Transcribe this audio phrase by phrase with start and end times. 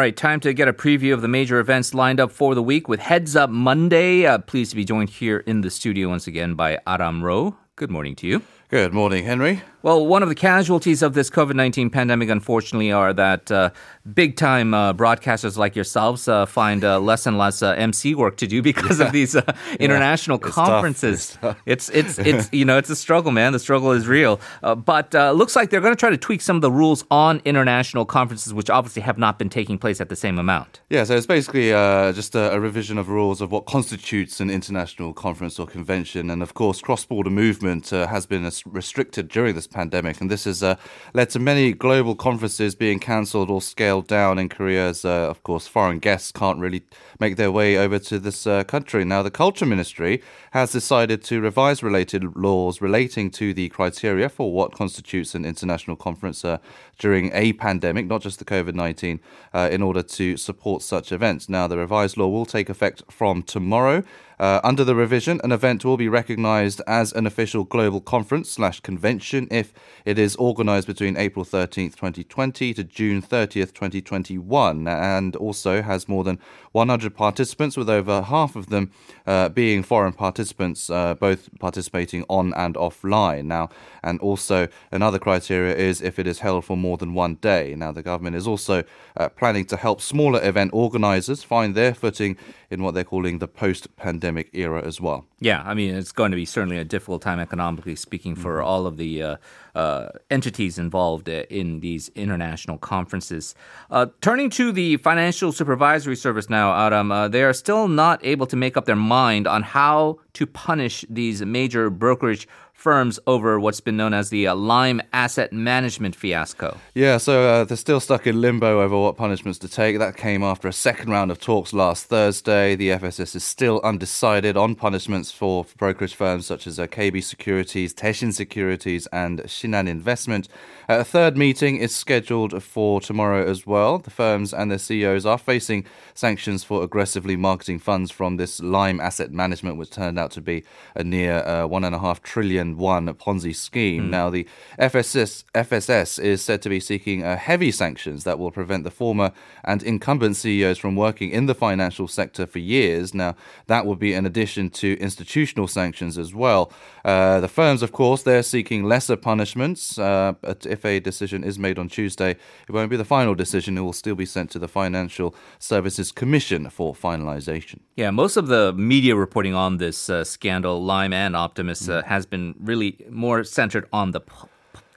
[0.00, 2.88] right, time to get a preview of the major events lined up for the week
[2.88, 4.24] with Heads Up Monday.
[4.24, 7.58] Uh, pleased to be joined here in the studio once again by Aram Ro.
[7.76, 8.42] Good morning to you.
[8.70, 9.62] Good morning, Henry.
[9.82, 13.70] Well, one of the casualties of this COVID 19 pandemic, unfortunately, are that uh,
[14.12, 18.36] big time uh, broadcasters like yourselves uh, find uh, less and less uh, MC work
[18.36, 19.42] to do because of these uh,
[19.80, 21.38] international It's conferences.
[21.40, 21.56] tough.
[21.64, 23.52] It's, it's, it's, you know, it's a struggle, man.
[23.54, 24.38] The struggle is real.
[24.60, 27.40] but it looks like they're going to try to tweak some of the rules on
[27.46, 30.80] international conferences, which obviously have not been taking place at the same amount.
[30.90, 34.50] Yeah, so it's basically uh, just a, a revision of rules of what constitutes an
[34.50, 36.28] international conference or convention.
[36.28, 40.20] And of course, cross border movement uh, has been restricted during this pandemic.
[40.20, 40.76] And this has uh,
[41.14, 45.42] led to many global conferences being cancelled or scaled down in Korea, as, uh, of
[45.42, 46.82] course, foreign guests can't really
[47.18, 49.04] make their way over to this uh, country.
[49.04, 50.22] Now, the Culture Ministry
[50.52, 55.96] has decided to revise related laws relating to the criteria for what constitutes an international
[55.96, 56.58] conference uh,
[56.98, 59.20] during a pandemic, not just the COVID 19,
[59.52, 61.48] uh, in order to support such events.
[61.48, 64.02] Now, the revised law will take effect from tomorrow.
[64.40, 68.80] Uh, under the revision, an event will be recognized as an official global conference slash
[68.80, 69.70] convention if
[70.06, 76.24] it is organized between April 13th, 2020 to June 30th, 2021, and also has more
[76.24, 76.38] than
[76.72, 78.90] 100 participants, with over half of them
[79.26, 83.44] uh, being foreign participants, uh, both participating on and offline.
[83.44, 83.68] Now,
[84.02, 87.74] and also another criteria is if it is held for more than one day.
[87.76, 88.84] Now, the government is also
[89.18, 92.38] uh, planning to help smaller event organizers find their footing
[92.70, 95.24] in what they're calling the post pandemic era as well.
[95.40, 98.86] Yeah, I mean, it's going to be certainly a difficult time economically speaking for all
[98.86, 99.36] of the uh,
[99.74, 103.54] uh, entities involved uh, in these international conferences.
[103.90, 108.46] Uh, turning to the Financial Supervisory Service now, Aram, uh, they are still not able
[108.46, 112.46] to make up their mind on how to punish these major brokerage
[112.80, 116.78] firms over what's been known as the uh, Lime Asset Management fiasco.
[116.94, 119.98] Yeah, so uh, they're still stuck in limbo over what punishments to take.
[119.98, 122.74] That came after a second round of talks last Thursday.
[122.76, 127.92] The FSS is still undecided on punishments for brokerage firms such as uh, KB Securities,
[127.92, 130.48] Daishin Securities, and Shinhan Investment.
[130.88, 133.98] Uh, a third meeting is scheduled for tomorrow as well.
[133.98, 139.00] The firms and their CEOs are facing sanctions for aggressively marketing funds from this Lime
[139.00, 140.62] Asset Management, which turned out to be
[140.94, 144.10] a near uh, one and a half trillion won Ponzi scheme.
[144.10, 144.46] Now, the
[144.78, 149.32] FSS, FSS is said to be seeking uh, heavy sanctions that will prevent the former
[149.64, 153.14] and incumbent CEOs from working in the financial sector for years.
[153.14, 153.34] Now,
[153.66, 156.72] that would be in addition to institutional sanctions as well.
[157.04, 159.98] Uh, the firms, of course, they're seeking lesser punishments.
[159.98, 162.32] Uh, but if a decision is made on Tuesday,
[162.68, 163.78] it won't be the final decision.
[163.78, 167.80] It will still be sent to the Financial Services Commission for finalization.
[167.96, 172.26] Yeah, most of the media reporting on this uh, scandal, Lime and Optimus, uh, has
[172.26, 174.20] been really more centered on the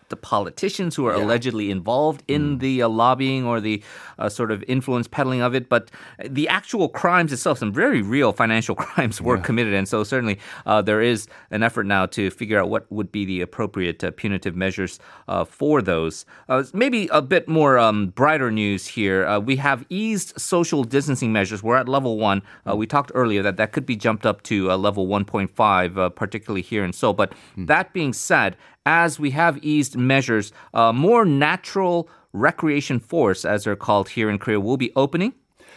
[0.10, 3.84] the politicians who are allegedly involved in the uh, lobbying or the
[4.20, 5.70] uh, sort of influence peddling of it.
[5.70, 5.92] But
[6.24, 10.82] the actual crimes itself, some very real financial crimes were committed, and so certainly uh,
[10.82, 14.56] there is an effort now to figure out what would be the appropriate uh, punitive
[14.56, 16.26] measures uh, for those.
[16.50, 19.26] Uh, maybe a bit more um, brighter news here.
[19.26, 21.64] Uh, we have eased social distancing measures.
[21.64, 22.42] We're at level one.
[22.68, 26.10] Uh, we talked earlier that that could be jumped up to uh, level 1.5, uh,
[26.10, 27.14] particularly here in Seoul.
[27.14, 33.64] But that being said, as we have eased measures, uh, more natural recreation forests, as
[33.64, 35.34] they're called here in Korea, will be opening.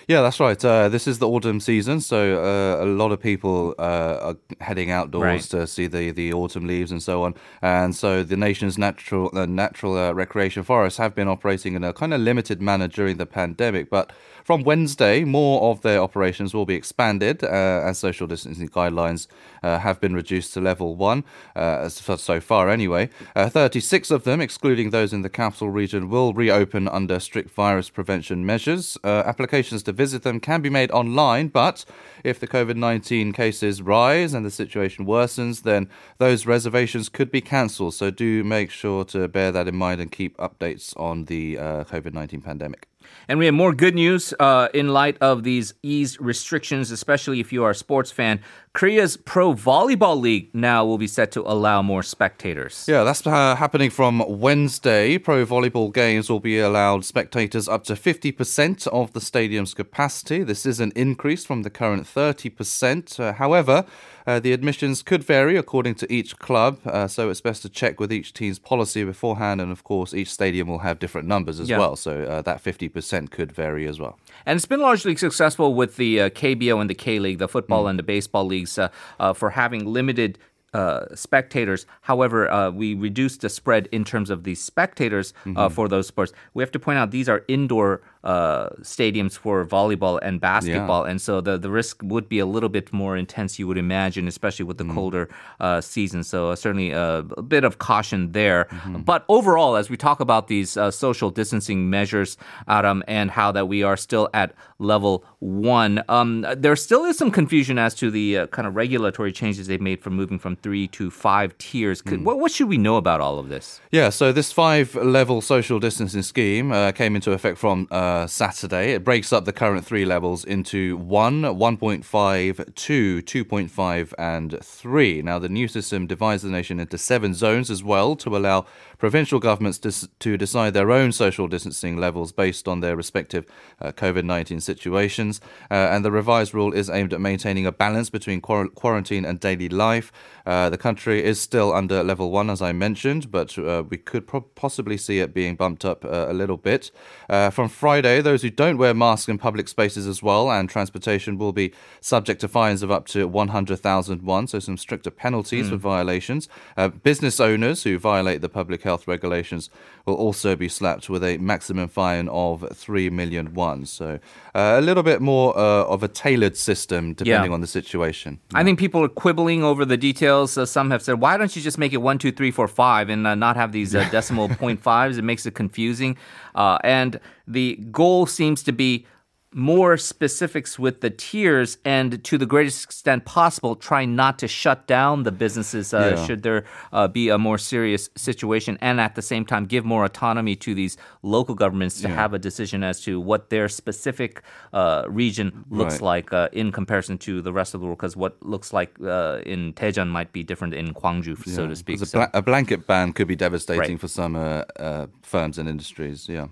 [0.09, 0.65] Yeah, that's right.
[0.65, 4.89] Uh, this is the autumn season, so uh, a lot of people uh, are heading
[4.89, 5.43] outdoors Right.
[5.43, 7.35] to see the, the autumn leaves and so on.
[7.61, 11.93] And so the nation's natural uh, natural uh, recreation forests have been operating in a
[11.93, 13.91] kind of limited manner during the pandemic.
[13.91, 14.13] But
[14.45, 19.27] from Wednesday, more of their operations will be expanded uh, as social distancing guidelines
[19.65, 21.25] uh, have been reduced to level one,
[21.57, 23.11] uh, so far anyway.
[23.35, 27.91] Uh, 36 of them, excluding those in the capital region, will reopen under strict virus
[27.91, 28.97] prevention measures.
[29.03, 31.85] Uh, applications to visit them can be made online, but
[32.23, 35.89] if the COVID 19 cases rise and the situation worsens, then
[36.19, 37.95] those reservations could be cancelled.
[37.95, 41.85] So do make sure to bear that in mind and keep updates on the uh,
[41.85, 42.89] COVID 19 pandemic.
[43.29, 47.53] And we have more good news uh, in light of these eased restrictions, especially if
[47.53, 48.41] you are a sports fan.
[48.77, 52.85] Korea's Pro Volleyball League now will be set to allow more spectators.
[52.87, 55.17] Yeah, that's uh, happening from Wednesday.
[55.17, 60.43] Pro volleyball games will be allowed spectators up to 50% of the stadium's capacity.
[60.43, 63.19] This is an increase from the current 30%.
[63.19, 63.87] Uh, however,
[64.27, 67.99] uh, the admissions could vary according to each club, uh, so it's best to check
[68.01, 69.61] with each team's policy beforehand.
[69.61, 71.79] And of course, each stadium will have different numbers as Yeah.
[71.79, 74.19] well, so uh, that 50% could vary as well.
[74.45, 77.87] And it's been largely successful with the uh, KBO and the K League, the football
[77.87, 78.89] and the baseball leagues, uh,
[79.21, 80.39] uh, for having limited.
[80.75, 81.87] Uh, spectators.
[82.03, 86.33] However, uh, we reduced the spread in terms of the spectators uh, for those sports.
[86.53, 91.19] We have to point out these are indoor uh, stadiums for volleyball and basketball, and
[91.21, 93.51] so the the risk would be a little bit more intense.
[93.61, 94.95] You would imagine, especially with the Mm.
[94.95, 95.25] colder
[95.61, 96.23] uh, season.
[96.25, 98.65] So uh, certainly uh, a bit of caution there.
[98.65, 99.03] Mm-hmm.
[99.11, 102.37] But overall, as we talk about these uh, social distancing measures,
[102.69, 107.31] Aram, and how that we are still at level one, um, there still is some
[107.31, 110.87] confusion as to the uh, kind of regulatory changes they've made from moving from three
[110.89, 112.03] to five tiers.
[112.03, 113.81] Could, what, what should we know about all of this?
[113.93, 117.87] Yeah, so this five level social distancing scheme uh, came into effect from
[118.27, 118.93] Saturday.
[118.93, 125.23] It breaks up the current three levels into 1, 1.5, 2, 2.5, and 3.
[125.23, 128.65] Now, the new system divides the nation into seven zones as well to allow
[128.99, 133.45] provincial governments to, to decide their own social distancing levels based on their respective
[133.81, 135.41] uh, COVID 19 situations.
[135.71, 139.41] Uh, and the revised rule is aimed at maintaining a balance between quar- quarantine and
[139.41, 140.13] daily life.
[140.45, 144.27] Uh, the country is still under level one, as I mentioned, but uh, we could
[144.27, 146.91] pro- possibly see it being bumped up uh, a little bit.
[147.29, 151.53] From Friday, those who don't wear masks in public spaces as well and transportation will
[151.53, 156.49] be subject to fines of up to 100,000 won, so some stricter penalties for violations.
[156.77, 159.71] Uh, business owners who violate the public health regulations
[160.05, 163.85] will also be slapped with a maximum fine of 3 million won.
[163.87, 164.19] So
[164.55, 167.55] uh, a little bit more uh, of a tailored system depending Yeah.
[167.55, 168.39] on the situation.
[168.55, 170.57] I think people are quibbling over the details.
[170.57, 173.09] Uh, some have said, "Why don't you just make it one, two, three, four, five,
[173.09, 175.19] and uh, not have these uh, decimal point fives?
[175.19, 176.17] It makes it confusing."
[176.55, 179.07] Uh, and the goal seems to be
[179.55, 184.87] more specifics with the tiers, and to the greatest extent possible, try not to shut
[184.87, 186.27] down the businesses uh, Yeah.
[186.27, 190.05] should there uh, be a more serious situation, and at the same time give more
[190.05, 194.43] autonomy to these local governments to have a decision as to what their specific
[194.75, 196.03] uh, region looks Right.
[196.03, 197.99] like uh, in comparison to the rest of the world.
[197.99, 201.99] Because what looks like uh, in Daejeon might be different in Gwangju, so to speak.
[202.01, 204.01] So- A, bla- a blanket ban could be devastating Right.
[204.01, 206.29] for some uh, uh, firms and industries.
[206.29, 206.49] Yeah.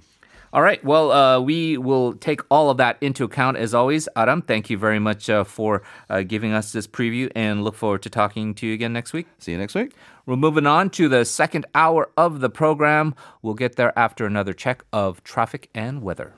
[0.55, 0.83] All right.
[0.85, 4.09] Well, uh, we will take all of that into account as always.
[4.15, 8.03] Aram, thank you very much uh, for uh, giving us this preview and look forward
[8.03, 9.27] to talking to you again next week.
[9.39, 9.95] See you next week.
[10.27, 13.17] We're moving on to the second hour of the program.
[13.43, 16.35] We'll get there after another check of traffic and weather.